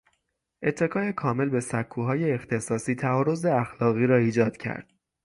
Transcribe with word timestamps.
اتکای 0.63 1.13
کامل 1.13 1.49
به 1.49 1.59
سکوهای 1.59 2.31
اختصاصی، 2.31 2.95
تعارض 2.95 3.45
اخلاقی 3.45 4.07
را 4.07 4.17
ایجاد 4.17 4.57
کرد 4.57 4.89